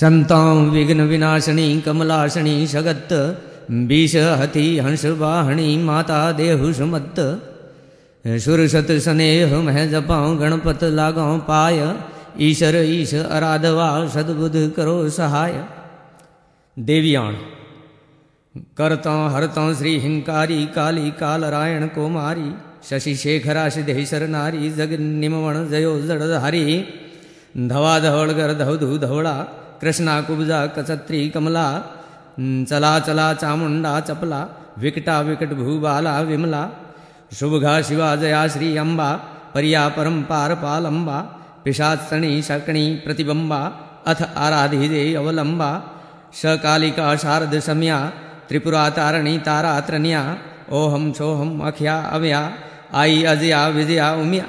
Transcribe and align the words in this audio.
संतां 0.00 0.56
विघ्नविनाशिनी, 0.56 1.80
कमलाशिनी, 1.80 2.66
शगत् 2.66 3.12
विषहति 3.70 4.78
हंसवाहिनी, 4.78 5.76
माता 5.76 6.32
देहु 6.32 6.72
सुमत्त 6.72 7.14
सुरसत 8.26 8.86
स्नेह 8.90 9.58
मह 9.58 9.86
जपाऊं 9.86 10.40
गणपत 10.40 10.84
लागाऊं 10.84 11.38
पाय। 11.38 11.94
ईश्वर 12.40 12.72
ईश 12.74 13.14
आराधवा, 13.14 14.08
सदबुद्ध 14.08 14.72
करो 14.76 15.10
सहाय। 15.10 15.64
देवियाण 16.78 17.32
करता, 18.56 19.28
हरता, 19.28 19.74
श्री 19.74 19.98
हिंकारी, 19.98 20.66
काली, 20.66 21.10
कालरायण, 21.10 21.86
कुमारी, 21.86 22.54
शशि 22.90 23.16
शेखरा 23.16 23.68
सिद्धेश्वर 23.68 24.26
नारी 24.26 24.70
जग 24.70 25.00
निमवण 25.00 25.68
जयो, 25.68 26.00
जड़धारी, 26.00 26.84
धवा 27.58 27.98
धवड़ 28.00 28.30
गर 28.30 28.54
धवधु 28.54 28.98
धवड़ा 28.98 29.46
कृष्णा 29.84 30.20
कुब्जा 30.20 30.58
कचत्री 30.66 31.18
कमला 31.30 31.66
चला 32.70 32.92
चला 32.98 33.26
चामुंडा 33.34 33.92
चपला, 34.00 34.40
विकटा 34.78 35.20
विकट 35.20 35.50
भूबाला 35.54 36.14
विमला 36.20 36.62
शुभघा 37.32 37.74
शिवा 37.82 38.14
जया 38.16 38.46
श्री 38.48 38.76
अम्बा 38.76 39.10
परिया 39.54 39.82
परम्पार 39.88 40.54
पालम्बा 40.54 41.18
पिशाचणी 41.64 42.32
शकणी 42.42 42.84
प्रतिबंबा, 42.96 43.60
अथ 44.06 44.20
आराधिजे 44.36 45.02
अवलंबा 45.14 45.70
सकालिका 46.34 47.14
शारद 47.16 47.54
सम्या 47.58 47.98
त्रिपुरा 48.48 48.88
तारणी 48.96 49.36
तारा 49.46 49.78
त्रन्या 49.80 50.22
ओहम 50.72 51.12
सोहम 51.12 51.50
अख्या 51.66 51.96
अव्या 52.12 52.42
आई 53.00 53.22
अजया 53.24 53.66
विजया 53.68 54.08
उमिया। 54.14 54.46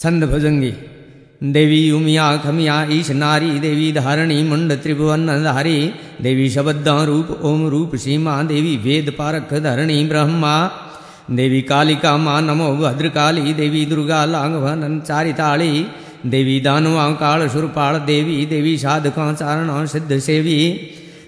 छंद 0.00 0.24
भुजंगी। 0.24 0.72
देवी 1.42 1.90
उमिया 1.90 2.36
खमिया, 2.36 2.86
ईश 2.90 3.10
नारी, 3.10 3.50
देवी 3.58 3.92
धारणी, 3.92 4.42
मुंड 4.42 4.72
त्रिभुवन 4.72 5.26
धारी 5.26 5.92
देवी 6.22 6.50
शबद्ध 6.50 6.88
रूप, 6.88 7.40
ओम 7.42 7.66
रूप 7.68 7.96
सीमा, 7.96 8.42
देवी 8.42 8.76
वेद 8.76 9.10
पारख 9.10 9.54
धरणी, 9.54 10.04
ब्रह्मा, 10.04 10.70
देवी 11.30 11.62
कालिका 11.62 12.16
माँ, 12.16 12.42
नमो 12.42 12.76
भद्रकाली, 12.76 13.52
देवी 13.52 13.86
दुर्गा 13.86 14.24
लांघवन 14.24 15.00
चारिताली, 15.00 15.86
देवी 16.26 16.60
दानवा 16.60 17.10
काल 17.10 17.48
सुरपाल 17.48 17.98
देवी 17.98 18.46
देवी 18.46 18.78
साधका 18.78 19.32
चारण 19.32 19.86
सिद्ध 19.86 20.18
सेवी, 20.18 20.58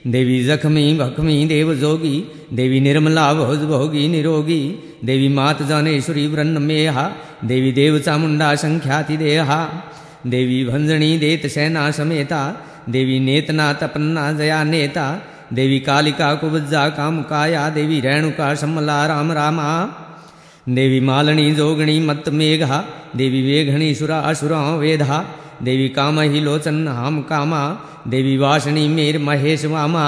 देवी 0.06 0.44
जखमी, 0.44 0.98
भखमी, 0.98 1.46
देव 1.46 1.74
जोगी, 1.74 2.30
देवी 2.52 2.80
निर्मला, 2.80 3.34
भोज 3.34 3.58
भोगी, 3.58 4.08
निरोगी, 4.08 4.62
देवी 5.04 5.28
मात 5.28 5.62
जानेश्वरी, 5.62 6.26
व्रन्न 6.26 6.62
मेहा, 6.62 7.12
देवी 7.44 7.72
देव 7.72 7.98
चामुंडा 7.98 8.54
संख्याति 8.54 9.16
देहा 9.16 9.90
देवी 10.26 10.64
भंजनी 10.64 11.18
देत 11.18 11.46
सेना 11.46 11.90
समेता, 11.90 12.64
देवी 12.88 13.18
नेतना 13.20 13.72
तपन्ना 13.72 14.32
जया 14.32 14.64
नेता, 14.64 15.22
देवी 15.52 15.78
कालिका 15.78 16.34
कुब्जा 16.34 16.88
काम 16.88 17.22
काया 17.22 17.68
देवी 17.68 18.00
रेणुका 18.00 18.54
समला 18.54 19.06
राम 19.06 19.32
रामा, 19.32 19.86
देवी 20.68 21.00
मालनी 21.00 21.54
जोगणी 21.54 21.98
मत 22.00 22.28
मेघा, 22.28 22.84
देवी 23.16 23.42
वेघणी 23.42 23.94
सुरा 23.94 24.18
असुरा 24.18 24.76
वेधा, 24.76 25.24
देवी 25.62 25.88
काम 25.88 26.20
ही 26.20 26.44
लोचन 26.44 26.88
हम 26.88 27.20
कामा, 27.22 27.76
देवी 28.06 28.36
वासनी 28.36 28.88
मेर 28.88 29.18
महेश 29.18 29.64
वामा 29.64 30.06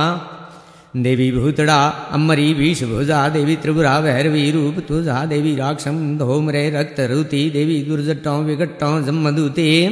देवी 0.97 1.33
भूतड़ा 1.33 1.89
अमरी 2.13 2.55
भुजा 2.87 3.29
देवी 3.29 3.57
त्रिपुरा, 3.57 4.01
भैरवी 4.01 4.51
रूप 4.51 4.75
तुझा 4.89 5.25
देवी 5.25 5.57
राक्षम 5.57 6.19
धोमरे 6.19 6.71
रक्त 6.71 7.01
रुति 7.01 7.51
देवी 7.51 7.83
दुर्जटों 7.83 8.45
विघटों 8.45 9.05
जम्मदूते। 9.05 9.89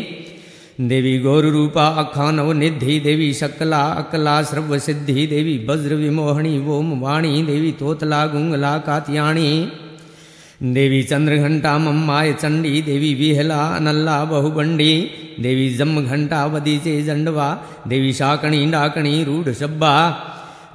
देवी 0.81 1.19
गौर 1.19 1.45
रूपा 1.45 1.87
अखा 1.87 2.31
नव 2.31 2.53
निधि 2.53 3.01
देवी 3.01 3.33
शकला, 3.33 3.83
अकला 3.83 4.43
सर्व 4.43 4.79
सिद्धि 4.79 5.27
देवी 5.27 5.67
वज्र 5.69 5.95
विमोहणी 5.95 6.69
ओम 6.69 7.01
वाणी 7.01 7.43
देवी 7.43 7.73
तोतला, 7.73 8.27
गुंगला, 8.27 8.79
कात्याणी। 8.79 9.69
देवी 10.63 11.03
चंद्रघंटा, 11.03 11.79
मम्माय 11.79 12.33
चंडी, 12.33 12.83
देवी 12.83 13.15
विहला 13.15 13.67
अनल्ला 13.67 14.25
बहुबंडी। 14.25 15.11
देवी 15.41 15.75
जम 15.75 16.05
घंटा 16.05 16.47
वदीचे 16.47 17.03
जंडवा। 17.03 17.59
देवी 17.89 18.13
शाकणी, 18.13 18.67
डाकणी, 18.67 19.25
रूढ़ 19.25 19.53
शब्बा। 19.53 20.21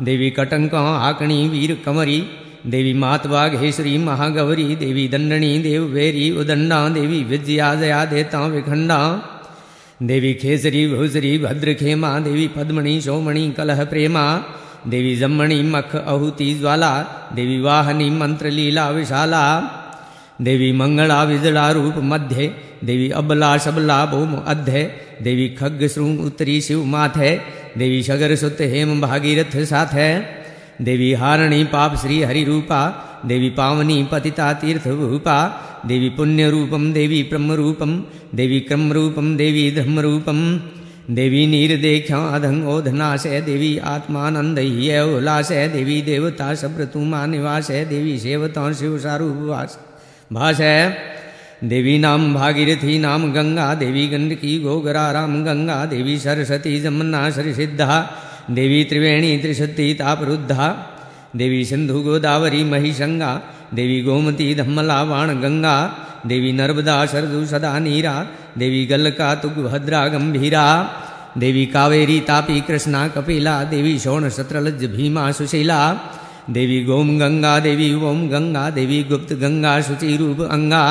देवी 0.01 0.29
कटंक 0.29 0.75
आकणी 0.75 1.47
वीर 1.47 1.77
कमरी, 1.85 2.23
देवी 2.65 2.93
मातवाघेश्वरी 2.93 3.97
महागौरी, 3.97 4.75
देवी 4.75 5.07
दंडणी 5.07 5.57
देव 5.59 5.83
वेरी, 5.83 6.31
उदंडा 6.31 6.89
देवी 6.89 7.23
विजया 7.23 7.75
जया 7.75 8.05
देता 8.05 8.45
विखंडा, 8.47 8.99
देवी 10.03 10.33
खेसरी 10.33 10.87
भूसरी 10.87 11.37
भद्रखेमा, 11.37 12.19
देवी 12.19 12.47
पद्मणि 12.47 13.01
सोमणि 13.01 13.51
कलह 13.57 13.83
प्रेमा, 13.83 14.43
देवी 14.87 15.15
जम्मणि 15.15 15.61
मख 15.61 15.95
अहुति 15.95 16.53
ज्वाला, 16.53 16.93
देवी 17.35 17.59
वाहनी 17.61 18.09
मंत्र 18.09 18.49
लीला 18.49 18.89
विशाला, 18.89 19.43
देवी 20.41 20.71
मंगला 20.71 21.23
विजला 21.23 21.71
रूप 21.71 21.93
मध्य, 21.97 22.55
देवी 22.83 23.09
अबला 23.09 23.57
शबला 23.57 24.05
भूम 24.05 24.35
अध्य, 24.47 24.83
देवी 25.21 25.49
खग 25.49 25.87
श्रृंग 25.87 26.19
उत्तरी 26.19 26.61
शिव 26.61 26.83
माथे 26.83 27.58
देवी 27.77 28.03
शगर 28.03 28.35
सुत 28.35 28.57
हेम 28.61 29.01
भागीरथ 29.01 29.57
साथ 29.65 29.93
है। 29.93 30.11
देवी 30.81 31.13
हारणी 31.13 31.63
पाप 31.63 31.95
श्री 31.95 32.21
हरि 32.23 32.43
रूपा, 32.43 32.81
देवी 33.25 33.49
पावनी 33.49 34.03
पतिता 34.11 34.53
तीर्थ 34.53 34.87
रूपा 34.87 35.65
देवी 35.85 36.09
पुण्य 36.09 36.49
रूपम, 36.49 36.93
देवी 36.93 37.23
ब्रह्म 37.23 37.51
रूपम, 37.51 38.03
देवी 38.35 38.59
क्रम 38.59 38.91
रूपम, 38.93 39.37
देवी 39.37 39.71
धर्म 39.71 39.99
रूपम। 39.99 40.39
देवी 41.11 41.45
नीर 41.47 41.75
देख्या 41.81 42.17
अधंग 42.17 42.67
ओधनाश 42.67 43.23
देवी 43.45 43.77
आत्मानंद 43.77 44.59
ही 44.59 44.99
उल्लास 44.99 45.51
देवी 45.51 46.01
देवता 46.01 46.53
सब्रतुमा 46.55 47.25
निवास 47.25 47.69
है 47.71 47.85
देवी 47.85 48.17
सेवता 48.19 48.71
शिव 48.73 48.97
सारूपवास 48.99 49.79
भाष 50.33 50.59
देवी 51.63 51.97
नाम 51.97 52.33
भागीरथी 52.33 52.97
नाम 52.97 53.33
गंगा 53.33 53.73
देवी 53.73 54.07
गंडकी 54.07 54.59
गोगरा 54.59 55.11
राम 55.11 55.43
गंगा 55.43 55.85
देवी 55.85 56.17
सरस्वती 56.19 56.79
जमुना 56.81 57.29
सिद्धा 57.29 58.15
देवी 58.51 58.83
त्रिवेणी 58.83 59.37
त्रिशक्ति 59.37 59.93
तापरुद्धा, 59.93 60.67
देवी 61.35 61.65
सिंधु 61.65 62.01
गोदावरी 62.01 62.63
महिषंगा, 62.63 63.31
देवी 63.73 64.01
गोमती 64.01 64.55
धम्मला 64.55 65.03
वाण 65.03 65.29
गंगा 65.41 65.75
देवी 66.27 66.51
नर्मदा 66.51 67.05
सरदु 67.05 67.45
सदा 67.45 67.79
नीरा, 67.79 68.27
देवी 68.57 68.85
गलका 68.85 69.35
तुगभद्रा 69.35 70.07
गंभीरा, 70.07 70.65
देवी 71.37 71.65
कावेरी 71.65 72.19
तापी 72.19 72.61
कृष्णा 72.61 73.07
कपिला, 73.07 73.63
देवी 73.63 73.99
शोण 73.99 74.29
शत्रलज 74.29 74.85
भीमा 74.85 75.31
सुशीला, 75.31 75.93
देवी 76.49 76.83
गोम 76.83 77.19
गंगा 77.19 77.59
देवी 77.59 77.93
ओम 77.93 78.29
गंगा, 78.29 78.69
देवी 78.69 79.03
गुप्त 79.03 79.33
गंगा 79.33 79.81
शुचि 79.81 80.17
रूप 80.17 80.41
अंगा 80.41 80.85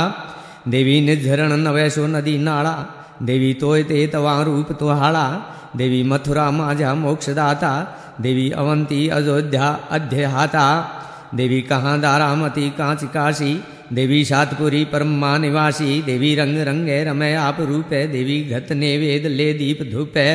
देवी 0.69 1.01
निर्झरण 1.01 1.53
नवैशो 1.53 2.07
नदी 2.07 2.39
नाड़ा 2.39 2.75
देवी 3.23 3.55
तोय 3.55 3.83
ते 3.83 4.07
तवा 4.07 4.43
रूप 4.43 4.73
तुहाड़ा 4.73 5.55
देवी 5.77 6.03
मथुरा 6.03 6.51
माझा 6.51 6.95
मोक्षदाता, 6.95 7.73
देवी 8.21 8.51
अवंती 8.51 9.09
अयोध्या 9.09 9.69
अध्यहाता, 9.91 10.67
देवी 11.35 11.61
कहाँ 11.63 12.01
दारामती 12.01 12.71
कांच 12.71 13.05
काशी 13.05 13.53
देवी 13.93 14.25
सातपुरी 14.25 14.85
परमा 14.85 15.39
निवासी, 15.39 16.03
देवी 16.03 16.35
रंग 16.35 16.59
रंगे 16.59 17.05
रमय 17.05 17.35
आप 17.35 17.57
रूपे, 17.61 18.07
देवी 18.07 18.43
घत 18.45 18.73
नेवेद 18.73 19.27
ले 19.27 19.53
दीप 19.53 19.83
धूपे। 19.93 20.29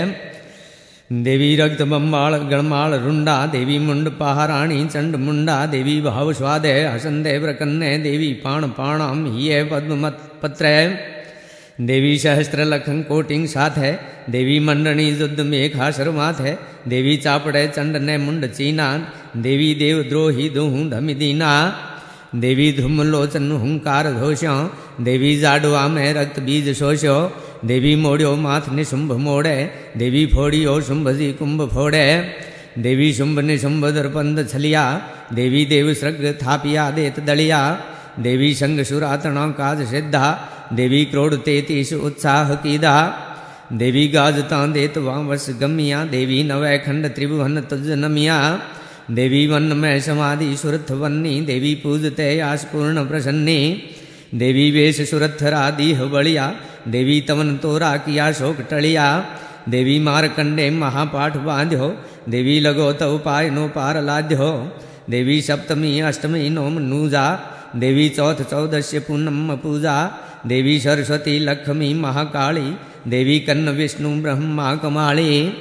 देवी 1.21 1.55
रक्त 1.57 1.81
बम्बाळ 1.83 2.33
गणमाळ 2.51 2.93
रुंडा 2.99 3.35
देवी 3.53 3.77
मुंड 3.77 4.07
पहाराणी 4.19 4.77
चंड 4.93 5.15
मुंडा 5.15 5.65
देवी 5.71 5.99
भाव 6.01 6.31
स्वादे 6.33 6.71
हसंदे 6.83 7.37
प्रकन्ने 7.39 7.97
देवी 8.03 8.31
पाण 8.43 8.65
पाणाम 8.77 9.25
हिये 9.25 9.61
पद्मत 9.63 10.17
पत्रे 10.43 10.73
देवी 11.81 12.17
सहस्त्र 12.19 12.63
लखन 12.65 13.01
कोटिंग 13.01 13.45
साथ 13.47 13.77
है 13.77 13.93
देवी 14.29 14.57
मंडणी 14.59 15.07
युद्ध 15.11 15.39
मेघा 15.43 15.91
शर्मात 15.91 16.41
है 16.41 16.57
देवी 16.87 17.15
चापड़े 17.17 17.67
चंड 17.67 17.97
ने 17.99 18.17
मुंड 18.17 18.45
चीना 18.49 18.89
देवी 19.43 19.73
देव 19.75 20.01
द्रोही 20.09 20.49
दुहू 20.49 20.89
धमि 20.89 21.13
दीना 21.15 21.53
देवी 22.37 22.71
धुम 22.73 23.01
लोचन 23.03 23.51
हुंकार 23.61 24.11
धोष्यो 24.13 24.57
देवी 25.03 25.37
जाडवा 25.39 25.87
में 25.89 26.13
रक्त 26.13 26.39
बीज 26.41 26.77
शोष्यो 26.77 27.17
देवी 27.65 27.95
मोड़ियो 27.95 28.35
माथ 28.35 28.61
निशुंभ 28.73 29.11
मोड़े, 29.11 29.71
देवी 29.97 30.25
फोड़ी 30.25 30.35
फोड़ियो 30.35 30.81
शुंभ 30.81 31.09
जी 31.09 31.33
कुंभ 31.33 31.69
फोड़े। 31.69 32.25
देवी 32.79 33.13
शुंभ 33.13 33.39
निशुंभ 33.39 33.85
दर्पंद 33.85 34.47
छलिया, 34.49 35.07
देवी 35.33 35.65
देव 35.65 35.93
सृग 35.93 36.37
थापिया, 36.43 36.91
देत 36.91 37.19
दलिया। 37.19 37.81
देवी 38.19 38.53
संग 38.53 38.83
सुरातणा 38.83 39.47
काज 39.47 39.87
सिद्धा, 39.87 40.49
देवी 40.73 41.05
क्रोड़ 41.05 41.35
तेतीस 41.35 41.93
उत्साह 41.93 42.55
कीदा। 42.55 42.95
देवी 43.73 44.07
गाजता 44.07 44.67
देत 44.67 44.97
वावस 44.97 45.49
गमिया, 45.49 46.05
देवी 46.05 46.43
नवै 46.43 46.77
खंड 46.77 47.07
त्रिभुवन 47.07 47.61
तुज 47.61 47.89
नमिया। 47.89 48.61
देवी 49.11 49.47
वन 49.47 49.63
में 49.63 50.01
समाधि 50.01 50.57
सुरथ 50.57 50.91
वन्नी, 50.91 51.41
देवी 51.41 51.75
पूजते 51.75 52.39
आस 52.39 52.63
पूर्ण 52.63 53.05
प्रसन्नी। 53.05 53.83
देवी 54.35 54.71
वेश 54.71 55.09
सुरथ 55.09 55.43
रादीह 55.43 56.03
बलिया 56.03 56.55
देवी 56.87 57.21
तवन 57.21 57.57
तोरा 57.57 57.97
किया 57.97 58.31
शोक 58.31 58.57
टलिया 58.71 59.25
देवी 59.69 59.99
मारकंडे 59.99 60.69
महापाठ 60.69 61.37
बांध्यो। 61.37 61.97
देवी 62.29 62.59
लगो 62.59 62.93
तव 62.93 63.17
पाय 63.17 63.49
नो 63.49 63.67
पार 63.67 64.01
लाध्यो। 64.01 64.77
देवी 65.09 65.41
सप्तमी, 65.41 65.99
अष्टमी 65.99 66.49
नोम 66.49 66.73
नूजा। 66.73 67.39
देवी 67.75 68.09
चौथ 68.09 68.35
चौदश्य 68.35 68.99
पूनम 68.99 69.55
पूजा। 69.55 70.11
देवी 70.47 70.79
सरस्वती, 70.79 71.39
लक्ष्मी, 71.39 71.93
महाकाली। 71.93 72.75
देवी 73.07 73.39
कन्न, 73.39 73.69
विष्णु, 73.69 74.21
ब्रह्मा, 74.21 74.75
कमाली। 74.75 75.53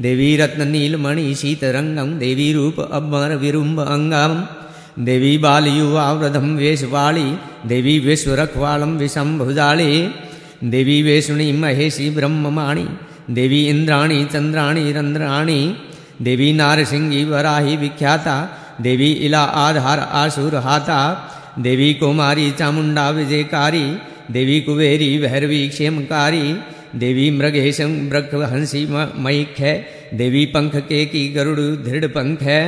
देवी 0.00 0.36
रत्न, 0.36 0.68
नीलमणि, 0.68 1.34
शीतरंगम। 1.34 2.18
देवी 2.18 2.52
रूप 2.52 2.80
अमर 2.80 3.36
विरुम्ब 3.36 3.80
अंगम। 3.80 4.44
देवी 5.04 5.38
बाल, 5.38 5.66
युवा 5.66 6.12
वेशवाली। 6.12 7.36
देवी 7.66 7.98
विश्वरखवालम 7.98 8.96
विषंभुजाली 8.96 10.10
देवी 10.62 11.02
वेशुणी 11.02 11.50
महेशी 11.52 12.08
ब्रह्ममाणी, 12.10 12.86
देवी 13.30 13.60
इंद्राणी, 13.68 14.24
चंद्राणी 14.24 14.92
रंद्राणी 14.92 15.60
देवी 16.20 16.52
नारसिंगी, 16.52 17.24
वराही 17.24 17.76
विख्याता, 17.76 18.36
देवी 18.80 19.10
इला 19.26 19.42
आधार 19.42 19.98
आसुर 19.98 20.54
हाता, 20.56 21.00
देवी 21.58 21.92
कुमारी 21.94 22.50
चामुंडा 22.50 23.08
विजयकारी, 23.10 23.84
देवी 24.30 24.60
कुबेरी 24.60 25.18
भैरवी 25.18 25.68
क्षेमकारी, 25.68 26.52
देवी 26.94 27.30
मृगेशम 27.30 27.94
ब्रख 28.08 28.34
हँसी 28.52 28.86
मयिक 29.18 29.58
है 29.58 29.74
देवी 30.14 30.44
पंख 30.46 30.76
के 30.76 31.04
की 31.06 31.28
गरुड़ 31.28 31.58
दृढ़ 31.58 32.06
पंख 32.06 32.42
है 32.42 32.62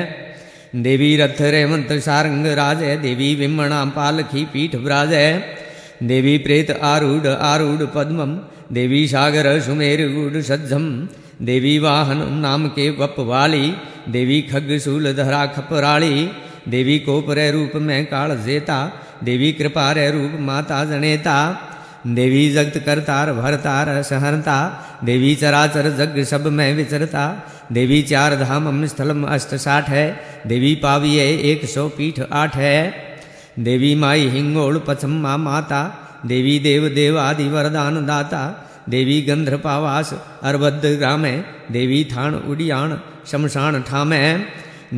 देवी 0.77 1.17
रथ 1.17 1.41
रेवंत 1.41 1.93
सारंग 1.93 2.47
राज, 2.47 2.83
देवी 3.03 3.35
विमणा 3.35 3.85
पालखी 3.85 4.45
पीठ 4.45 4.77
ब्राज 4.77 5.13
है 5.13 5.60
देवी 6.03 6.39
प्रेत 6.39 6.71
आरूढ़ 6.71 7.27
आरूढ़ 7.27 7.87
पद्मम 7.87 8.39
देवी 8.73 9.09
सागर 9.09 9.61
सुमेर 9.61 10.13
गुड़ 10.13 10.43
सज्जम 10.43 11.09
देवी 11.43 11.79
वाहन 11.79 12.33
नाम 12.33 12.69
के 12.69 12.91
वप 12.91 13.15
वाली, 13.19 13.75
देवी 14.09 14.43
खग 14.43 14.79
शूल 14.79 15.13
धरा 15.15 15.47
खपराली 15.47 16.31
देवी 16.69 16.99
कोपरे 16.99 17.51
रूप 17.51 17.71
में 17.75 18.07
काल 18.07 18.37
जेता, 18.37 18.93
देवी 19.25 19.53
कृपा 19.53 19.93
रे 19.93 20.11
रूप 20.11 20.33
माता 20.41 20.85
जनेता, 20.85 21.67
देवी 22.07 22.51
जगत 22.53 22.83
करतार 22.87 23.33
भरतार 23.33 24.03
सहरता, 24.03 24.57
देवी 25.05 25.35
चराचर 25.35 25.91
जग 25.91 26.23
सब 26.23 26.47
में 26.47 26.75
विचरता, 26.75 27.47
देवी 27.73 28.03
चार 28.03 28.37
धाम 28.37 28.87
स्थलम 28.87 29.25
अष्ट 29.25 29.55
साठ 29.55 29.89
है, 29.89 30.21
देवी 30.47 30.75
पाविये 30.75 31.27
एक 31.53 31.65
सौ 31.65 31.89
पीठ 31.89 32.21
आठ 32.33 32.57
है। 32.57 33.10
देवी 33.59 33.95
माई 34.03 34.27
हिंगोल 34.35 34.79
पचम्मा 34.87 35.37
माता 35.37 35.83
देवी 36.29 36.59
देव 36.67 36.89
देव 36.95 37.19
आदि 37.19 37.49
वरदान 37.49 38.05
दाता 38.07 38.43
देवी 38.89 39.21
गंधर्पावास 39.21 40.13
अरबद्ध 40.49 40.85
ग्राम 40.85 41.25
देवी 41.73 42.03
थान 42.13 42.35
उड़ियाण 42.51 42.97
शमशान 43.31 43.81
ठामे 43.89 44.21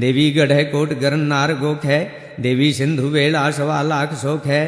देवी 0.05 0.31
गढ़ 0.31 0.53
कोट 0.73 0.93
गरन 1.01 1.25
नार 1.33 1.53
गोख 1.63 1.85
है 1.85 2.01
देवी 2.41 2.73
सिंधु 2.73 3.09
वेला 3.17 3.51
सवा 3.59 3.81
लाख 3.93 4.15
शोक 4.23 4.47
है 4.53 4.63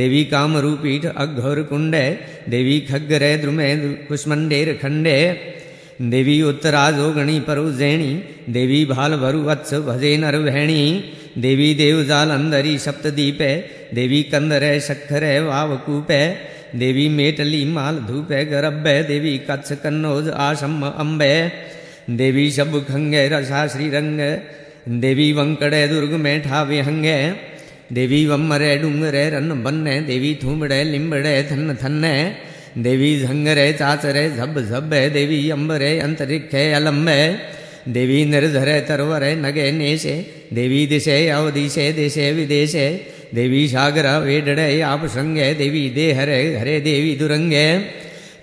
देवी 0.00 0.22
कामरूपीठ 0.32 1.04
अघोर 1.16 1.62
कुंडे 1.70 2.04
देवी 2.54 2.80
खग्गरे 2.88 3.36
द्रुमे 3.42 3.68
कुष्मंडेर 4.08 4.72
खंडे 4.82 5.16
देवी 6.00 6.40
उत्तरा 6.42 6.90
जोगणी 6.90 7.38
परुजैणी 7.40 8.12
देवी 8.48 8.84
भाल 8.86 9.16
भरु 9.16 9.42
वत्स 9.42 9.74
भजे 9.86 10.16
नर 10.16 10.36
भैणी। 10.40 10.82
देवी 11.38 11.68
देवजाल 11.74 12.30
अंदरी 12.30 12.76
सप्तदीपे 12.78 13.48
देवी 13.94 14.22
कंदरे 14.22 14.78
शक्खरे 14.80 15.38
वावकूपे 15.40 16.20
देवी 16.74 17.08
मेटली 17.08 17.64
माल 17.64 17.98
धूपे 17.98 18.44
गरब्बे, 18.44 19.02
देवी 19.02 19.36
कच्छ 19.38 19.72
कन्नौज 19.72 20.28
आसम 20.28 20.82
अम्बे 20.86 21.34
देवी 22.16 22.50
शब 22.50 22.72
खंगे 22.88 23.26
रसा 23.28 23.66
श्रीरंग 23.66 24.20
देवी 25.00 25.32
वंकड़े 25.32 25.86
दुर्ग 25.88 26.12
में 26.24 26.40
ठावे 26.42 26.80
हंगे 26.80 27.18
देवी 27.92 28.24
वम्मरे 28.26 28.76
डूंगरे 28.78 29.28
रन 29.30 29.62
बन्ने, 29.62 30.00
देवी 30.02 30.34
थूमड़े 30.42 30.82
लिम्बड़े 30.84 31.42
थन 31.50 31.76
थन्ने 31.82 32.14
देवी 32.78 33.20
झंगरे 33.20 33.72
चाचरे, 33.72 34.36
झब 34.36 34.60
झब्बे, 34.60 35.10
देवी 35.10 35.50
अंबरे, 35.50 35.98
अंतरिक्षे 35.98 36.72
अलम्बे। 36.72 37.38
देवी 37.88 38.24
निर्धरे 38.24 38.80
तरवरे, 38.80 39.34
नगे 39.34 39.72
नेशे। 39.72 40.46
देवी 40.52 40.86
दिशे 40.86 41.28
अवदिशे 41.28 41.92
देशे, 41.92 42.32
विदेशे। 42.32 43.06
देवी 43.34 43.68
सागर 43.68 44.20
वेडड़े 44.20 44.80
आप 44.80 45.06
संगे 45.06 45.54
देवी 45.54 45.90
दे 45.90 46.12
हरे 46.12 46.56
हरे 46.56 46.80
देवी 46.80 47.16
दुरंगे। 47.16 47.78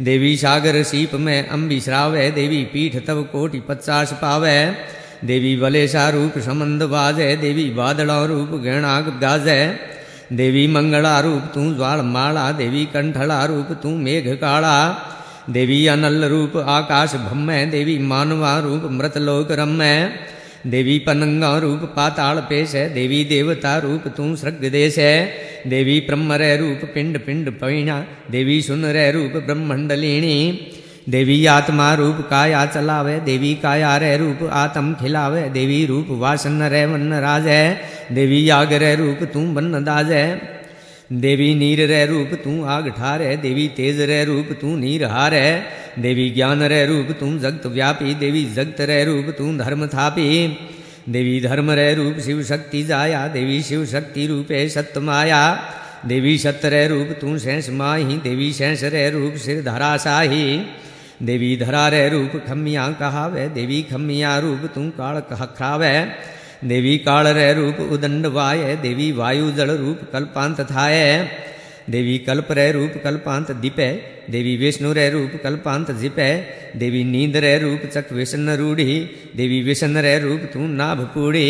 देवी 0.01 0.38
सागर 0.38 0.83
सीप 0.83 1.13
में 1.13 1.47
अंबी 1.47 1.79
श्रावे। 1.79 2.31
देवी 2.31 2.63
पीठ 2.63 3.06
तव 3.07 3.24
कोटि 3.24 3.59
पचास 3.59 4.13
पावे। 4.13 4.71
देवी 5.25 5.56
वलेशा 5.56 6.09
रूप 6.09 6.39
समंद 6.39 6.83
बाजे। 6.83 7.36
देवी 7.36 7.69
बादड़ा 7.69 8.25
रूप 8.25 8.50
गहणाग 8.50 9.03
गाजे। 9.21 9.92
देवी 10.33 10.65
मंगला 10.68 11.15
रूप 11.19 11.44
तू 11.56 11.63
ज्वाल 11.74 12.01
माला, 12.07 12.45
देवी 12.51 12.83
कंठला 12.85 13.39
रूप 13.45 13.71
तू 13.83 13.89
मेघ 13.97 14.27
काला। 14.35 14.75
देवी 15.50 15.80
अनल 15.88 16.24
रूप 16.24 16.53
आकाश 16.69 17.13
भम्मै 17.21 17.59
देवी 17.65 17.97
मानवा 18.12 18.53
रूप 18.59 18.83
मृतलोक 18.91 19.50
रम्मै 19.51 19.95
देवी 20.68 20.97
पनंगा 21.00 21.50
रूप 21.57 21.81
पाताल 21.95 22.38
पेश 22.50 22.75
है 22.75 22.83
देवी 22.94 23.19
देवता 23.24 23.74
रूप 23.77 24.03
तू 24.18 24.27
सृग 24.35 24.62
देश। 24.71 24.97
है 24.97 25.15
देवी 25.68 26.00
ब्रह्म 26.00 26.38
रूप 26.62 26.81
पिंड 26.94 27.18
पिंड 27.19 27.50
पैणा 27.59 27.97
देवी 28.31 28.57
सुन 28.62 28.86
रे 28.95 29.06
रूप 29.12 29.36
ब्रह्मंडलीणी। 29.45 30.38
देवी 31.09 31.45
आत्मा 31.45 31.94
रूप 31.94 32.17
काया 32.29 32.65
चलावे, 32.65 33.19
देवी 33.19 33.53
काया 33.55 33.95
रे 33.97 34.15
रूप 34.17 34.44
आत्म 34.53 34.94
खिलावे, 34.94 35.41
देवी 35.50 35.85
रूप 35.85 36.07
वासन 36.09 36.61
रे 36.63 36.85
वन 36.85 37.13
राज 37.13 37.47
है 37.47 37.65
देवी 38.11 38.50
आग 38.50 38.73
रे 38.73 38.95
रूप 38.95 39.23
तू 39.33 39.41
बन 39.53 39.83
दाज। 39.83 40.11
है 40.11 40.27
देवी 41.13 41.53
नीर 41.55 41.79
रे 41.88 42.05
रूप 42.05 42.29
तू 42.44 42.63
आग 42.65 42.88
ठारे, 42.89 43.35
देवी 43.38 43.67
तेज 43.67 44.00
रे 44.01 44.23
रूप 44.25 44.51
तू 44.61 44.75
नीर 44.75 45.03
हार। 45.05 45.33
है 45.33 45.65
देवी 46.00 46.29
ज्ञान 46.29 46.63
रे 46.63 46.85
रूप 46.85 47.11
तू 47.19 47.38
जगत 47.39 47.65
व्यापी, 47.65 48.13
देवी 48.13 48.45
जगत 48.45 48.81
रे 48.81 49.03
रूप 49.05 49.33
तू 49.38 49.57
धर्म 49.57 49.85
थापी। 49.88 50.47
देवी 51.09 51.39
धर्म 51.41 51.71
रे 51.71 51.94
रूप 51.94 52.19
शिव 52.19 52.44
शक्ति 52.44 52.83
जाया, 52.83 53.27
देवी 53.27 53.61
शिव 53.61 53.85
शक्ति 53.85 54.27
रूपे 54.27 54.67
सत्य 54.69 55.00
माया। 55.00 55.44
देवी 56.05 56.38
सत्य 56.38 56.88
रूप 56.88 57.15
तू 57.21 57.38
शेष 57.39 57.69
माही, 57.69 58.17
देवी 58.19 58.51
शेष 58.53 58.83
रे 58.83 59.09
रूप 59.09 59.35
सिर 59.35 59.61
धराशाही 59.63 60.47
देवी 61.21 61.57
धरा 61.57 61.88
रे 61.88 62.10
रूप 62.10 62.31
खमिया 62.48 62.88
कहावे, 62.92 63.48
देवी 63.50 63.82
खमिया 63.82 64.38
रूप 64.39 64.70
तू 64.75 64.89
काल 64.89 65.20
खरावे 65.20 65.93
देवी 66.65 66.98
काल 66.98 67.27
रे 67.27 67.53
रूप 67.53 67.79
उदंड 67.91 68.25
वाय 68.25 68.75
देवी 68.75 69.12
वायु 69.12 69.51
जल 69.51 69.72
रूप 69.72 70.00
कल्पांत 70.13 70.62
थाय। 70.62 71.29
देवी 71.89 72.17
कल्प 72.17 72.51
रे 72.51 72.72
रूप 72.72 72.93
कल्पांत 73.03 73.51
दीपे, 73.51 73.88
देवी 74.29 74.55
विष्णु 74.58 74.93
रे 74.93 75.10
रूप 75.10 75.32
कल्पांत 75.43 75.91
जिपे। 75.91 76.29
देवी 76.75 77.03
नींद 77.03 77.36
रे 77.36 77.58
रूप 77.60 77.82
चक 77.86 78.12
विष्ण 78.12 78.55
रूढ़ी, 78.55 79.00
देवी 79.36 79.62
विष्ण 79.62 79.98
रे 79.98 80.20
रूप 80.20 80.41
तू 80.53 80.60
नाभ 80.60 81.01
पूड़ी 81.15 81.50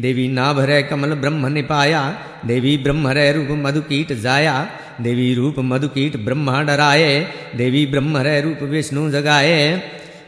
देवी 0.00 0.28
नाभ 0.28 0.58
रे 0.60 0.82
कमल 0.82 1.14
ब्रह्म 1.14 1.46
निपाया, 1.46 2.02
देवी 2.46 2.76
ब्रह्म 2.76 3.08
रे 3.08 3.32
रूप 3.32 3.48
मधुकीट 3.50 4.12
जाया, 4.12 4.68
देवी 5.00 5.34
रूप 5.34 5.54
मधुकीट 5.58 6.16
ब्रह्मा 6.16 6.62
डराए, 6.62 7.26
देवी 7.56 7.86
ब्रह्म 7.86 8.16
रे 8.16 8.40
रूप 8.40 8.62
विष्णु 8.62 9.10
जगाए, 9.10 9.82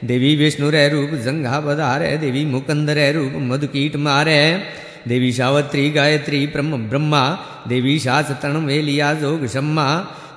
देवी 0.04 0.36
विष्णु 0.36 0.70
रे 0.70 0.88
रूप 0.88 1.10
जंघा 1.14 1.60
बधारे 1.60 2.16
देवी 2.18 2.44
मुकंद 2.44 2.90
रे 2.90 3.12
रूप 3.12 3.32
मधुकीट 3.34 3.96
मारे, 3.96 4.62
देवी 5.08 5.32
सावत्री, 5.32 5.90
गायत्री, 5.90 6.46
ब्रह्म 6.46 6.88
ब्रह्मा, 6.88 7.22
देवी 7.68 7.98
शास 7.98 8.30
तण 8.42 8.56
वेलिया, 8.56 9.14
जोग 9.14 9.46
शम्मा, 9.46 9.86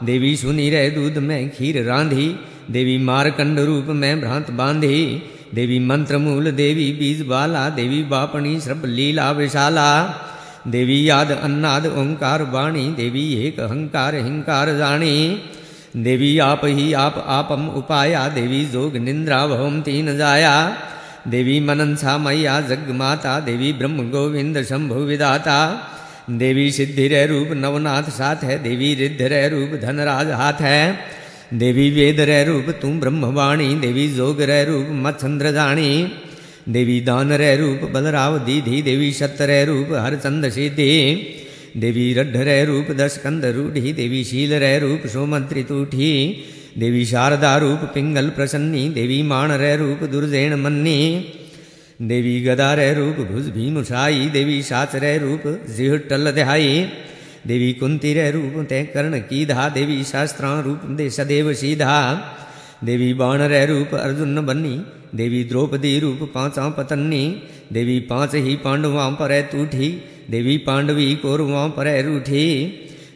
देवी 0.04 0.36
सुनी 0.36 0.70
रे 0.70 0.90
दूध 0.90 1.18
में 1.18 1.50
खीर 1.50 1.84
रांधी, 1.84 2.36
देवी 2.72 2.98
मारकंड 2.98 3.60
रूप 3.60 3.86
में 3.86 4.20
भ्रांत 4.22 4.52
बांधी 4.52 4.98
देवी 5.56 5.80
मंत्र 5.80 6.18
मूल 6.18 6.52
देवी 6.52 6.92
बीज 6.92 7.22
बाला 7.22 7.70
देवी 7.70 8.04
बापणी 8.04 8.60
श्रभ 8.62 8.86
लीला, 8.86 9.32
विशाला। 9.32 10.16
देवी 10.68 11.10
याद, 11.10 11.32
अन्नाद, 11.32 11.86
ओंकार, 11.86 12.44
वाणी, 12.44 12.94
देवी 12.98 13.34
एक 13.34 13.60
अहंकार, 13.60 14.16
हिंकार 14.16 14.78
जाणी। 14.78 15.42
देवी 15.98 16.40
आप 16.40 16.62
ही 16.64 16.94
आप, 16.94 17.26
आपम 17.28 17.68
उपाया, 17.68 18.28
देवी 18.28 18.66
जोग 18.66 18.98
निंद्रा 18.98 19.48
भवम 19.48 19.82
तीन 19.82 20.18
जाया। 20.18 20.78
देवी 21.28 21.60
मनंसा 21.60 22.18
मैया 22.18 22.62
जग 22.62 22.90
माता, 22.90 23.40
देवी 23.40 23.74
ब्रह्म 23.74 24.12
गोविंद 24.12 24.64
शंभु 24.64 24.96
विदाता। 24.96 25.88
देवी 26.30 26.72
सिद्धि 26.72 27.08
रूप 27.08 27.48
नवनाथ 27.52 28.04
साथ 28.04 28.36
है, 28.36 28.64
देवी 28.64 28.94
रिद्ध 28.96 29.22
रूप 29.22 29.82
धनराज 29.82 30.32
हाथ 30.32 30.54
है। 30.54 31.19
देवी 31.52 31.90
वेद 31.90 32.20
रे 32.20 32.44
रूप 32.44 32.66
तू 32.82 32.90
ब्रह्मवाणी, 33.00 33.68
देवी 33.76 34.08
जोग 34.10 34.42
रे 34.42 34.64
रूप 34.66 34.88
मत्संद्र 35.06 35.52
जाणी 35.52 35.92
देवी 36.70 37.00
दान 37.02 37.32
रे 37.34 37.56
रूप 37.58 37.90
बलराव 37.92 38.38
दीधी 38.40 38.82
देवी 38.82 39.12
सत्य 39.12 39.46
रे 39.46 39.64
रूप 39.66 39.94
हरचंद 39.96 40.50
सिद्धि, 40.50 40.92
देवी 41.78 42.14
रड्ढ 42.14 42.36
रे 42.38 42.64
रूप 42.66 42.92
दशकंद 42.92 43.46
रूढ़ी, 43.46 43.94
देवी 43.94 44.24
शील 44.24 44.54
रे 44.54 44.78
रूप 44.80 45.08
सोमंत्री 45.08 45.64
तूठी, 45.64 46.12
देवी 46.78 47.04
शारदा 47.06 47.58
रूप 47.58 47.90
पिंगल 47.94 48.30
प्रसन्नी, 48.30 48.88
देवी 48.90 49.22
मान 49.24 49.52
रे 49.52 49.76
रूप 49.78 50.04
दुर्जैन 50.04 50.54
मन्नी, 50.62 51.00
देवी 52.02 52.40
गदा 52.42 52.74
रे 52.74 52.94
रूप 52.94 53.28
भुज 53.32 53.50
भीम 53.50 53.84
छाई 53.84 54.30
देवी 54.30 54.62
साच 54.62 54.96
रे 54.96 55.18
रूप 55.18 55.44
जिह 55.70 55.98
टल 56.10 56.32
ध्याई 56.32 56.70
देवी 57.48 57.74
कुंती 57.74 58.14
रे 58.14 58.32
रूप 58.32 58.56
तै 58.70 58.84
कर्ण 58.84 59.20
कीधा 59.20 59.70
देवी 59.70 60.04
शास्त्रा 60.04 60.60
रूप 60.60 60.82
दे 60.98 61.10
सदैव 61.10 61.54
सीधा। 61.54 61.96
देवी 62.84 63.14
बाण 63.14 63.42
रे 63.42 63.66
रूप 63.66 63.96
अर्जुन 63.96 64.46
बन्नी, 64.46 64.82
देवी 65.16 65.44
द्रौपदी 65.44 66.00
रूप 66.00 66.20
पांचा 66.34 66.70
पतन्नी, 66.70 67.24
देवी 67.74 68.00
पाँच 68.00 68.36
ही 68.36 68.56
पांडवां 68.56 69.12
पर 69.12 69.42
तूठी, 69.42 69.90
देवी 70.30 70.58
पांडवी 70.58 71.16
कौरवां 71.16 71.70
पर 71.70 71.88
रूठी। 72.06 72.46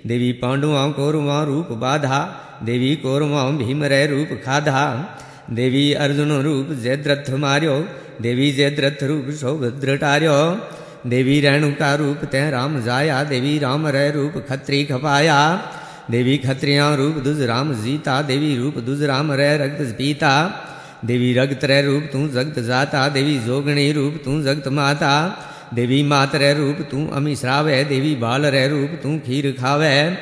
देवी 0.08 0.32
पांडवां 0.32 0.92
कौरवां 0.92 1.46
रूप 1.46 1.72
बाधा, 1.72 2.20
देवी 2.64 2.96
कौरवां 2.96 3.58
भीम 3.58 3.84
रे 3.84 4.08
रूप 4.08 4.30
खाधा। 4.46 4.82
देवी 5.52 5.94
अर्जुन 5.94 6.32
रूप 6.42 6.72
जयद्रथ 6.72 7.30
मार्यो, 7.30 7.88
देवी 8.22 8.52
जयद्रथ 8.52 9.04
रूप 9.04 9.30
सौभद्र 9.30 9.98
टार्यो। 9.98 10.38
देवी 11.08 11.40
रेणुका 11.42 11.96
रूप 11.96 12.18
तै 12.26 12.50
राम 12.50 12.82
जाया, 12.82 13.24
देवी 13.24 13.60
राम 13.60 13.88
रे 13.88 14.12
रूप 14.12 14.46
खत्री 14.50 14.86
खपाया। 14.86 15.40
देवी 16.12 16.38
खत्रिया 16.38 16.96
रूप 16.96 17.16
दुज 17.16 17.42
राम 17.42 17.74
जीता, 17.74 18.22
देवी 18.22 18.58
रूप 18.58 18.78
दुज 18.78 19.04
राम 19.04 19.32
रे 19.32 19.58
रक्त 19.58 19.82
पीता। 19.82 20.32
देवी 21.06 21.34
रगत 21.34 21.64
रे 21.64 21.82
रूप 21.82 22.04
तू 22.14 22.28
जगत 22.28 22.60
जाता, 22.60 23.10
देवी 23.10 23.40
जोगणी 23.40 23.92
रूप 23.92 24.22
तू 24.26 24.42
जगत 24.42 24.68
माता। 24.68 25.40
देवी 25.74 26.04
मात 26.04 26.36
रे 26.36 26.54
रूप 26.54 26.78
तू 26.92 27.08
अमी 27.08 27.36
श्रावे, 27.36 27.84
देवी 27.84 28.16
बाल 28.16 28.46
रे 28.46 28.68
रूप 28.68 29.00
तू 29.04 29.18
खीर 29.18 29.52
खावे। 29.52 30.18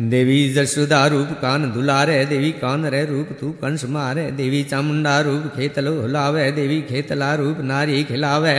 देवी 0.00 0.54
जशुदा 0.54 1.06
रूप 1.06 1.28
कान 1.32 1.72
दुलारे, 1.72 2.24
देवी 2.24 2.50
कान 2.52 2.86
रे 2.86 3.04
रूप 3.04 3.28
तू 3.40 3.50
कंस 3.50 3.84
मारे। 3.84 4.30
देवी 4.30 4.62
चामुंडा 4.62 5.20
रूप 5.20 5.52
खेतल 5.56 5.86
हुलावे, 5.86 6.52
देवी 6.52 6.80
खेतला 6.80 7.34
रूप 7.34 7.60
नारी 7.60 8.04
खिलावे। 8.04 8.56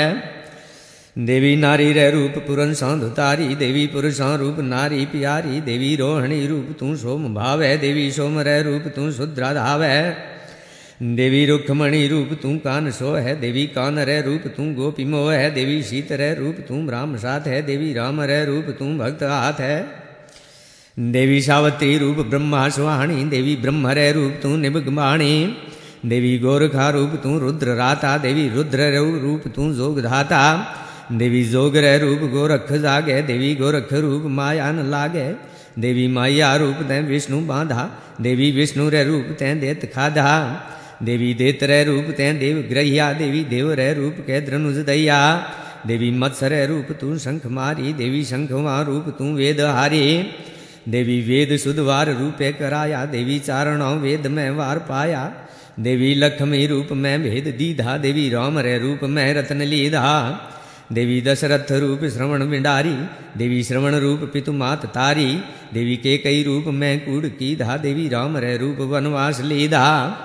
देवी 1.16 1.56
नारी 1.56 1.92
रे 1.94 2.10
रूप 2.12 2.38
पुरुषां 2.46 3.00
धुतारी 3.00 3.56
देवी 3.56 3.86
पुरुषां 3.88 4.30
रूप 4.38 4.60
नारी 4.62 5.06
प्यारी, 5.06 5.60
देवी 5.62 5.96
रोहिणी 5.96 6.48
रूप 6.48 6.76
तू 6.80 6.96
सोम 6.96 7.28
भावे, 7.36 7.76
देवी 7.78 8.10
सोम 8.12 8.40
रे 8.40 8.62
रूप 8.64 8.88
तू 8.96 9.12
शुद्रा 9.12 9.52
धावे। 9.54 9.90
देवी 11.16 11.46
रुखमणि 11.46 12.08
रूप 12.08 12.30
तू 12.42 12.56
कान 12.58 12.90
सो 12.92 13.14
है 13.16 13.36
देवी 13.42 13.66
कान 13.70 14.00
रे 14.02 14.20
रूप 14.22 14.48
तू 14.58 14.64
गोपी 14.74 15.06
मोह 15.06 15.32
है 15.34 15.52
देवी 15.52 15.82
शीत 15.84 16.12
रे 16.14 16.34
रूप 16.34 16.66
तू 16.68 16.82
राम 16.90 17.16
साथ 17.18 17.48
है, 17.48 17.62
देवी 17.62 17.94
राम 17.94 18.22
रे 18.24 18.44
रूप 18.46 18.76
तू 18.80 18.86
भक्त 18.98 19.24
हाथ 19.26 19.60
है। 19.60 19.78
देवी 20.98 21.42
सावत्री 21.42 21.98
रूप 21.98 22.26
ब्रह्मा 22.26 22.68
सुहाणी 22.70 23.24
देवी 23.30 23.56
ब्रह्म 23.56 23.88
रे 23.92 24.12
रूप 24.12 24.40
तू 24.44 24.56
निबगमाणी 24.58 25.34
देवी 26.06 26.38
गोरखा 26.40 26.90
रूप 26.90 27.12
तू 27.24 27.40
रुद्र 27.40 27.76
राता, 27.76 28.18
देवी 28.18 28.48
रुद्र 28.50 28.96
रूप 29.22 29.44
तू 29.56 29.74
जोग 29.74 30.02
धाता। 30.02 30.42
देवी 31.14 31.44
जोग 31.44 31.78
रे 31.78 31.98
रूप 31.98 32.20
गोरख 32.32 32.74
जागे, 32.74 33.22
देवी 33.22 33.56
गोरख 33.56 33.94
रूप 33.94 34.24
माया 34.26 34.72
न 34.72 34.86
लागे। 34.90 35.26
देवी 35.80 36.08
माया 36.08 36.56
रूप 36.56 36.76
तैं 36.76 37.02
विष्णु 37.02 37.42
बांधा, 37.42 37.84
देवी 38.22 38.52
विष्णु 38.52 38.90
रे 38.90 39.04
रूप 39.04 39.36
तैं 39.40 39.60
देत 39.60 39.92
खाधा। 39.96 40.30
देवी 41.04 41.34
देत 41.34 41.64
रे 41.64 41.84
रूप 41.84 42.06
तैं 42.18 42.40
देव 42.40 42.58
ग्रहिया, 42.70 43.14
देवी 43.14 43.44
देव 43.44 43.72
रे 43.72 43.94
रूप 43.94 44.16
कै 44.28 44.42
द्रनुज 44.42 44.78
दैया। 44.78 45.20
देवी 45.88 46.12
मत्स्य 46.12 46.50
रे 46.50 46.66
रूप 46.66 46.88
तू 47.02 47.18
शंख 47.18 47.46
मारी, 47.46 47.94
देवी 47.94 48.24
शंख 48.24 48.52
वा 48.52 48.82
रूप 48.82 49.06
तू 49.18 49.34
वेद 49.36 49.62
हारी। 49.62 50.24
देवी 50.90 51.22
वेद 51.22 51.58
शुद्ध 51.58 51.80
वार 51.80 52.10
रूपे 52.14 52.52
कराया, 52.52 53.06
देवी 53.06 53.40
चारणों 53.40 53.98
वेद 53.98 54.28
में 54.28 54.50
वार 54.52 54.80
पाया। 54.80 55.32
देवी 55.80 56.16
लक्ष्मी 56.16 56.68
रूप 56.68 56.88
में 56.92 57.24
भेद 57.24 57.56
दीधा, 57.58 57.98
देवी 57.98 58.30
राम 58.30 58.60
रे 58.60 58.78
रूप 58.78 59.00
में 59.04 59.34
रत्न 59.34 59.62
लीधा। 59.62 60.10
देवी 60.92 61.22
दशरथ 61.22 61.72
रूप 61.72 62.00
श्रवण 62.14 62.44
मिडारी 62.44 62.96
देवी 63.38 63.64
श्रवण 63.64 63.96
रूप 63.96 64.20
पितु 64.34 64.54
मात 64.54 64.86
तारी, 64.86 65.40
देवी 65.74 65.96
के 65.96 66.18
कई 66.18 66.44
रूप 66.44 66.64
मैं 66.68 67.00
कूड़ 67.00 67.26
कीधा, 67.26 67.78
देवी 67.78 68.10
राम 68.10 68.38
रे 68.38 68.58
रूप 68.58 68.78
वनवास 68.80 69.42
लीधा। 69.42 70.18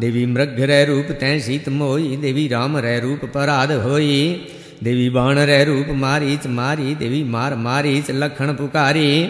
देवी 0.00 0.26
मृग 0.26 0.56
रे 0.60 0.84
रूप 0.84 1.04
तै 1.20 1.40
शीत 1.40 1.68
मोई, 1.68 2.16
देवी 2.16 2.48
राम 2.48 2.76
रे 2.76 3.00
रूप 3.00 3.24
पराध 3.24 3.72
होई। 3.72 4.46
देवी 4.84 5.10
बाण 5.10 5.38
रे 5.38 5.64
रूप 5.64 5.86
मारीच 5.90 6.46
मारी, 6.46 6.94
देवी 6.94 7.24
मार 7.24 7.54
मारीच 7.54 8.10
लखण 8.10 8.52
पुकारी। 8.52 9.28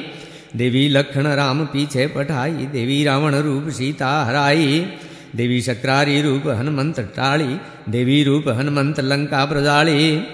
देवी 0.56 0.88
लखण 0.88 1.26
राम 1.26 1.64
पीछे 1.64 2.06
पठाई, 2.06 2.50
देवी 2.50 3.04
रावण 3.04 3.34
रूप 3.34 3.68
सीता 3.68 4.24
हराई। 4.24 4.86
देवी 5.36 5.60
शक्रारी 5.60 6.22
रूप 6.22 6.42
हनुमंत 6.46 7.00
टाળી 7.00 7.58
देवी 7.88 8.24
रूप 8.24 8.48
हनुमंत 8.48 9.00
लंका 9.00 9.44
प्रजाળી 9.44 10.26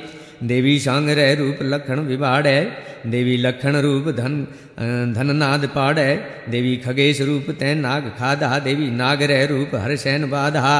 देवी 0.42 0.78
सांग 0.80 1.08
रे 1.10 1.34
रूप 1.34 1.58
लखण 1.62 2.00
विबाड़े 2.00 2.58
देवी 3.06 3.36
लखण 3.36 3.76
रूप 3.76 4.08
धन 4.16 4.34
धननाद 5.14 5.66
पाड़े, 5.66 6.08
देवी 6.48 6.76
खगेश 6.76 7.20
रूप 7.20 7.46
तै 7.60 7.74
नाग 7.74 8.08
खाधा, 8.18 8.58
देवी 8.58 8.90
नाग 8.90 9.22
रे 9.22 9.44
रूप 9.46 9.74
हरसैन 9.74 10.28
बाधा, 10.30 10.72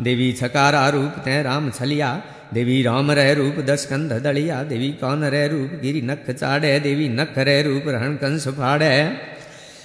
देवी 0.00 0.32
छकारा 0.32 0.88
रूप 0.88 1.18
तै 1.24 1.42
राम 1.42 1.70
छलिया, 1.70 2.10
देवी 2.54 2.82
राम 2.82 3.10
रे 3.10 3.32
रूप 3.34 3.58
दशकंध 3.66 4.12
दलिया, 4.22 4.62
देवी 4.62 4.90
कौन 5.00 5.24
रे 5.24 5.46
रूप 5.48 5.70
गिरी 5.82 6.02
नख 6.02 6.30
चाड़े, 6.30 6.78
देवी 6.80 7.08
नख 7.08 7.38
रे 7.38 7.62
रूप 7.62 7.88
रण 7.88 8.16
कंस 8.16 8.48
फाड़े, 8.48 8.94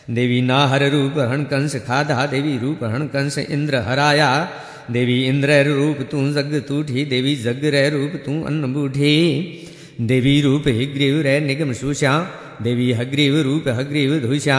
देवी 0.09 0.41
नाहर 0.41 0.83
रूप 0.91 1.17
हण 1.29 1.43
कंस 1.43 1.75
खाधा, 1.87 2.25
देवी 2.25 2.57
रूप 2.57 2.83
हण 2.83 3.07
कंस 3.07 3.37
इंद्र 3.39 3.75
हराया 3.87 4.31
देवी 4.91 5.17
इंद्र 5.25 5.51
रूप 5.67 6.01
तू 6.11 6.19
जग 6.31 6.51
तूठी, 6.67 7.05
देवी 7.05 7.35
जग 7.35 7.61
रे 7.65 7.89
रूप 7.89 8.11
तू 8.25 8.33
अन्न 8.43 8.73
बूठी। 8.73 9.13
देवी 10.01 10.41
रूप 10.41 10.67
हिग्रीव 10.67 11.21
रे 11.21 11.39
निगम 11.39 11.71
सुश्या 11.73 12.13
देवी 12.61 12.91
हग्रीव 12.91 13.41
रूप 13.41 13.67
हग्रीव 13.67 14.19
धुश्या 14.19 14.57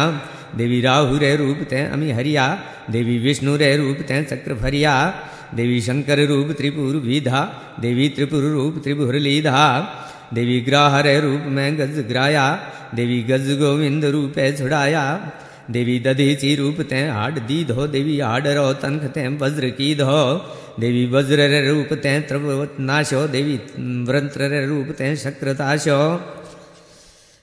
देवी 0.56 0.80
राहु 0.80 1.18
रे 1.18 1.36
रूप 1.36 1.58
तै 1.70 1.80
अमी 1.86 2.10
हरिया, 2.10 2.44
देवी 2.90 3.18
विष्णु 3.18 3.56
रे 3.56 3.76
रूप 3.76 3.98
तै 4.08 4.22
चक्र 4.22 4.54
फरिया। 4.54 4.92
देवी 5.54 5.80
शंकर 5.80 6.18
रूप 6.26 6.50
त्रिपुर 6.50 6.96
विधा, 6.96 7.40
देवी 7.80 8.08
त्रिपुर 8.08 8.42
रूप 8.42 8.80
त्रिपुर 8.84 9.14
लीधा। 9.14 9.62
देवी 10.34 10.60
ग्राह 10.60 11.00
रे 11.00 11.20
रूप 11.20 11.42
में 11.46 11.78
गज 11.78 11.98
ग्राया, 12.08 12.46
देवी 12.94 13.22
गज 13.22 13.50
गोविंद 13.58 14.04
रूपे 14.04 14.52
छुड़ाया। 14.52 15.04
देवी 15.70 15.98
दधीची 15.98 16.54
रूप 16.56 16.80
तै 16.90 17.02
हाड 17.08 17.38
दी 17.46 17.58
धो 17.64 17.86
देवी 17.86 18.18
हाड 18.20 18.46
रो 18.48 18.66
तनख 18.74 19.04
तै 19.14 19.26
वज्र 19.40 19.70
की 19.70 19.94
धो 19.94 20.18
देवी 20.80 21.04
वज्र 21.06 21.48
रे 21.48 21.60
रूप 21.68 21.94
तै 22.02 22.20
त्रवत 22.20 22.80
नाशो 22.80 23.26
देवी 23.28 23.56
व्रंत्र 24.04 24.50
रे 24.50 24.66
रूप 24.66 24.96
तै 24.98 25.16
शक्रताशो 25.16 26.00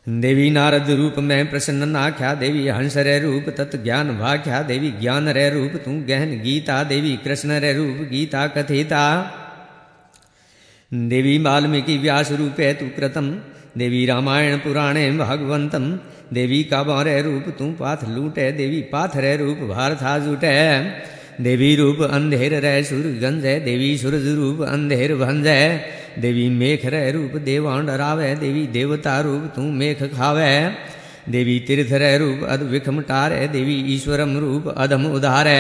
देवी 0.10 0.50
नारद 0.50 0.90
रूप 0.90 1.20
में 1.20 1.50
प्रसन्न 1.50 1.88
नाख्या, 1.90 2.34
देवी 2.34 2.68
हंस 2.68 2.98
रे 2.98 3.20
रूप 3.20 3.46
तत् 3.50 3.76
ज्ञान 3.84 4.10
भाख्या, 4.18 4.62
देवी 4.62 4.90
ज्ञान 4.92 5.30
रे 5.30 5.50
रूप 5.50 5.76
तू 5.86 5.92
गहन 6.08 6.32
गीता, 6.40 6.84
देवी 6.84 7.16
कृष्ण 7.18 7.60
रे 7.60 7.74
रूप 7.74 8.02
गीता 8.10 8.48
कथिता। 8.48 9.04
देवी 10.94 11.38
वाल्मीकि 11.38 11.98
व्यास 11.98 12.32
रूपे 12.32 12.74
तु 12.74 12.86
कृतम, 12.98 13.30
देवी 13.78 14.06
रामायण 14.06 14.58
पुराणे 14.58 15.12
भागवंतम 15.12 15.86
देवी 16.34 16.64
काबारे 16.64 17.22
रूप, 17.22 17.50
तू 17.60 17.66
पाथ 17.72 18.04
लूटे, 18.10 18.52
देवी 18.52 18.82
पाथरे 18.92 19.36
रूप 19.38 19.58
भारथा 19.70 20.18
जुटे। 20.20 20.54
देवी 21.42 21.76
रूप 21.76 22.02
अंधेर 22.02 22.54
रे 22.60 22.72
सुर 22.84 23.06
गंजे, 23.22 23.54
देवी 23.60 23.98
सूरज 23.98 24.28
रूप 24.36 24.62
अंधेर 24.64 25.16
भंजे। 25.16 25.60
देवी 26.20 26.48
मेघ 26.52 26.80
रे 26.86 27.04
रूप 27.12 27.36
देवां 27.42 27.78
डरावे 27.86 28.36
देवी 28.36 28.66
देवता 28.68 29.20
रूप 29.22 29.48
तू 29.56 29.62
मेघ 29.72 29.98
खावे। 30.04 30.52
देवी 31.30 31.58
तीर्थ 31.60 31.92
रे 31.94 32.18
रूप 32.18 32.44
अद 32.44 32.64
विखम 32.64 33.02
टारे, 33.02 33.48
देवी 33.48 33.76
ईश्वरम 33.94 34.38
रूप 34.38 34.68
अधम 34.78 35.06
उधारे। 35.12 35.60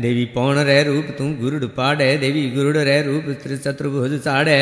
देवी 0.00 0.24
पौण 0.34 0.58
रे 0.58 0.82
रूप 0.82 1.06
तू 1.18 1.24
गुरुड़ 1.34 1.64
पाड़े, 1.72 2.16
देवी 2.18 2.44
गुरुड़ 2.50 2.76
रे 2.78 2.96
रूप 3.02 3.24
त्रिचतुर्भुज 3.42 4.18
चाड़े। 4.20 4.60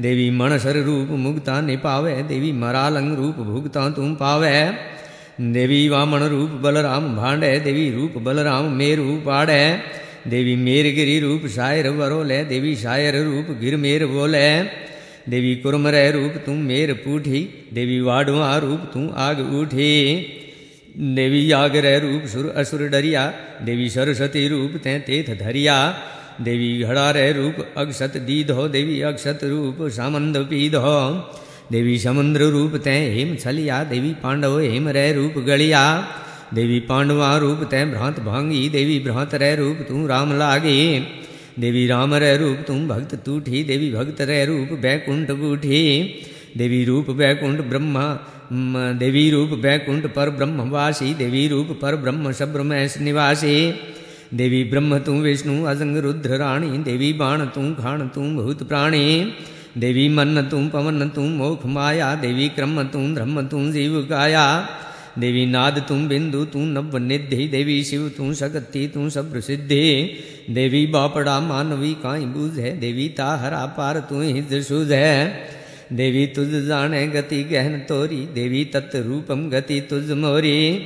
देवी 0.00 0.30
मणसर 0.30 0.76
रूप 0.76 1.08
मुक्ता 1.08 1.60
निपावे, 1.60 2.22
देवी 2.22 2.52
मरालंग 2.52 3.16
रूप 3.16 3.34
भुगता 3.34 3.90
तुम 3.90 4.14
पावे। 4.14 4.72
देवी 5.40 5.88
वामन 5.88 6.18
रूप 6.18 6.50
बलराम 6.50 7.16
भांडे, 7.16 7.60
देवी 7.60 7.90
रूप 7.90 8.12
बलराम 8.18 8.64
मेरु 8.72 9.16
पाड़े। 9.16 9.78
देवी 10.28 10.56
मेरगिरी 10.56 11.20
रूप 11.20 11.46
शायर 11.46 11.88
वरोले, 11.88 12.44
देवी 12.44 12.76
शायर 12.76 13.24
रूप 13.24 13.58
गिर 13.60 13.76
मेर 13.76 14.06
बोले। 14.06 14.62
देवी 15.28 15.54
कुरमरे 15.56 16.10
रूप 16.10 16.32
तुम 16.46 16.56
मेर 16.56 16.92
पूठी, 16.92 17.68
देवी 17.72 18.00
वाडवा 18.00 18.56
रूप 18.58 18.80
तू 18.80 19.08
आग 19.16 19.40
उठी 19.60 19.92
देवी 20.96 21.50
आगरे 21.50 21.98
रूप 21.98 22.22
सुर 22.24 22.52
असुर 22.56 22.88
डरिया, 22.88 23.34
देवी 23.62 23.88
सरस्वती 23.88 24.48
रूप 24.48 24.72
तै 24.84 24.98
तेथ 24.98 25.38
धरिया। 25.38 25.76
देवी 26.40 26.82
घड़ारे 26.82 27.32
रूप 27.32 27.56
अक्षत 27.76 28.16
दीधो, 28.16 28.68
देवी 28.68 29.00
अक्षत 29.00 29.40
रूप 29.44 29.76
सामंद 29.88 30.36
पीधो। 30.36 31.10
देवी 31.72 31.98
समुद्र 31.98 32.42
रूप 32.42 32.76
तै 32.76 32.90
हेम 32.90 33.36
छलिया, 33.36 33.84
देवी 33.84 34.12
पांडव 34.14 34.58
हेम 34.58 34.88
रे 34.88 35.12
रूप 35.12 35.38
गलिया। 35.38 35.82
देवी 36.54 36.80
पांडवा 36.80 37.36
रूप 37.36 37.62
तय 37.70 37.84
भ्रांत 37.84 38.20
भांगी, 38.20 38.68
देवी 38.68 38.98
भ्रांत 38.98 39.34
रह 39.34 39.54
रूप 39.54 39.76
तू 39.88 40.06
राम 40.06 40.38
लागे। 40.38 41.00
देवी 41.60 41.86
राम 41.86 42.14
रह 42.14 42.36
रूप 42.36 42.64
तुम 42.66 42.88
भक्त 42.88 43.14
तूठी, 43.14 43.64
देवी 43.64 43.90
भक्त 43.92 44.20
रह 44.20 44.44
रूप 44.44 44.78
बैकुंठ 44.78 45.30
बूठी। 45.30 45.82
देवी 46.56 46.84
रूप 46.84 47.10
बैकुंठ 47.10 47.60
ब्रह्मा 47.60 48.30
देवी 48.92 49.30
रूप 49.30 49.50
बैकुंठ 49.50 50.06
पर 50.06 50.30
ब्रह्मवासी, 50.30 51.14
देवी 51.14 51.48
रूप 51.48 51.78
पर 51.82 51.96
ब्रह्म 51.96 52.32
सब्रमेश 52.32 52.98
निवासी। 52.98 53.70
देवी 54.34 54.64
ब्रह्म 54.64 54.98
तू 54.98 55.12
विष्णु 55.12 55.64
अजंग 55.64 55.96
रुद्र 55.96 56.36
राणी, 56.36 56.78
देवी 56.78 57.12
बाण 57.12 57.44
तू 57.46 57.74
खाण 57.74 58.08
तू 58.08 58.20
भूत 58.20 58.62
प्राणी, 58.62 59.32
देवी 59.78 60.08
मन 60.08 60.42
तू 60.42 60.68
पवन 60.68 61.08
तू 61.08 61.20
मोख 61.20 61.66
माया, 61.66 62.14
देवी 62.14 62.48
क्रम 62.48 62.82
तू 62.82 63.14
धर्म 63.14 63.46
तू 63.46 63.72
जीव 63.72 64.02
काया, 64.02 64.68
देवी 65.18 65.46
नाद 65.46 65.78
तू 65.88 65.94
बिंदु 65.94 66.44
तू 66.44 66.58
नव 66.58 66.96
निधि, 66.96 67.48
देवी 67.48 67.84
शिव 67.84 68.08
तू 68.08 68.34
शक्ति 68.34 68.88
तू 68.94 69.10
सब 69.10 69.40
सिद्धि, 69.40 70.14
देवी 70.50 70.86
बापड़ा 70.86 71.40
मानवी 71.40 71.94
काई 71.94 72.20
बूझ 72.20 72.58
है, 72.58 72.80
देवी 72.80 73.08
ताहरा 73.08 73.66
पार 73.66 74.00
तू 74.00 74.20
ही 74.20 74.62
सूझ 74.62 74.92
है, 74.92 75.48
देवी 75.92 76.26
तुझ 76.26 76.48
जाने 76.48 77.06
गति 77.06 77.44
गहन 77.44 77.78
तोरी, 77.78 78.16
देवी 78.16 78.64
तत् 78.64 78.96
रूपम 78.96 79.50
गति 79.50 79.80
तुझ 79.80 80.10
मोरी 80.10 80.76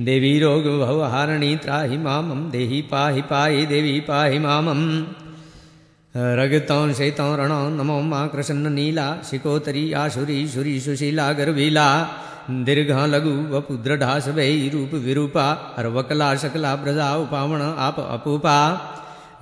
देवी 0.00 0.38
रोग 0.38 0.64
भव 0.80 1.02
हारणी 1.02 1.56
त्राहि 1.56 1.96
मामम 1.96 2.50
देही 2.50 2.82
पाहि 2.82 3.22
पाहि 3.22 3.66
देवी 3.66 4.00
पाहि 4.00 4.38
मामम 4.38 5.06
रगतौ 6.16 6.92
शेतौ 6.92 7.36
रणौ 7.36 7.68
नमो 7.68 8.00
माँ 8.00 8.28
कृष्ण 8.28 8.70
नीला 8.70 9.18
शिकोतरी 9.30 9.92
आशुरी 9.92 10.48
शुरी 10.48 10.80
सुशीला 10.80 11.32
गर्वीला 11.32 12.08
दीर्घा, 12.50 13.06
लघु 13.06 13.56
वपु 13.56 13.74
दृढ़ास 13.74 14.28
वै 14.28 14.70
रूप 14.74 14.90
विरूपा 14.94 15.74
हरवकला 15.78 16.34
शकला 16.34 16.76
ब्रजा 16.76 17.16
उपावण, 17.16 17.62
आप, 17.62 18.00
अपूपा। 18.00 18.56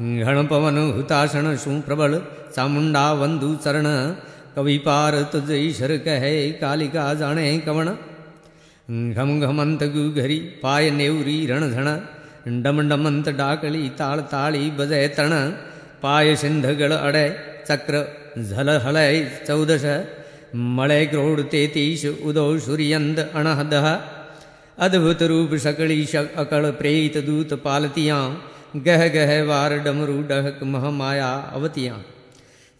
घण, 0.00 0.46
पवन, 0.46 0.92
हुताशण 0.92 1.56
शु 1.56 1.80
प्रबल 1.80 2.22
चामुंडा 2.56 3.12
वंदु, 3.12 3.54
चरण। 3.54 4.14
कवि 4.56 4.78
पार 4.78 5.22
तुझ 5.22 5.50
ईश्वर 5.50 5.96
कहे 5.96 6.50
कालिका 6.52 7.14
जाने 7.14 7.58
कवण। 7.58 7.88
घम 8.88 9.40
घमंत 9.40 9.82
गुघरी 9.82 10.38
पाय 10.62 10.90
नेवरी 10.90 11.46
रणधण 11.46 11.88
डम 12.62 12.88
डमंत 12.88 13.28
डाकली, 13.28 13.88
ताल 13.88 14.20
ताली 14.20 14.70
बजय 14.70 15.06
तण, 15.08 15.32
पाय 16.02 16.34
सिंधगळ 16.36 16.92
अडय 16.92 17.28
चक्र 17.68 18.02
झल 18.42 18.68
हलय 18.68 19.24
चौदश 19.46 19.84
मलय 20.54 21.04
क्रोड 21.06 21.40
तेतीश, 21.42 22.04
उदो 22.24 22.58
सूर्यंद 22.58 23.18
अणहदह, 23.34 23.86
अद्भुत 24.78 25.22
रूप 25.22 25.54
सकली 25.54 26.04
शक 26.04 26.34
अकड़ 26.36 26.66
प्रेत 26.70 27.18
दूत 27.24 27.54
पालतियाँ, 27.54 28.22
गह 28.76 29.08
गह 29.08 29.42
वार 29.44 29.78
डमरू 29.78 30.20
डहक 30.22 30.62
महामाया 30.64 31.32
अवतियाँ, 31.54 32.04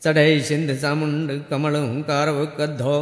चढ़े 0.03 0.41
सिंध 0.41 0.77
चामुंड 0.77 1.43
कमल 1.51 1.77
हुंकार 1.77 2.29
कद्धो 2.59 2.99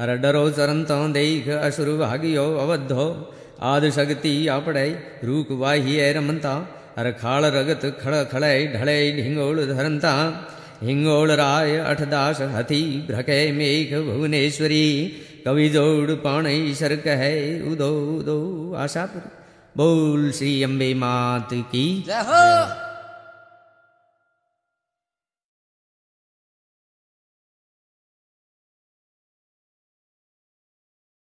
अर 0.00 0.16
डरो 0.16 0.44
चरंतो 0.50 0.96
देख 1.08 1.48
असुर 1.48 1.88
भागियो 1.96 2.44
अवधो 2.56 3.06
आद 3.62 3.88
शक्ति 3.90 4.34
आपड़े 4.48 4.88
रूक 5.24 5.52
वाही 5.52 6.12
रमंता 6.12 6.54
अर 6.98 7.10
खाड़ 7.12 7.44
रगत 7.44 7.84
खड़ 8.00 8.22
खड़े 8.24 8.52
ढड़े 8.74 8.98
ढिंगोल 9.12 9.64
धरंता 9.66 10.12
हिंगोलराय 10.82 11.76
अठदास 11.78 12.40
हथी 12.54 12.82
भ्रके 13.08 13.40
मेघ 13.52 14.00
भुवनेश्वरी। 14.00 14.86
कवि 15.44 15.68
जोड़ 15.68 16.10
पाण 16.24 16.46
ईश्वर 16.46 16.96
कहे 16.96 17.34
उदो 17.72 17.90
उदो, 18.16 18.38
आशापुर। 18.78 19.30
बोल 19.76 20.30
श्री 20.32 20.62
अम्बे 20.62 20.94
मात 20.94 21.48
की 21.52 21.86
जय 22.06 22.20
हो। 22.28 22.85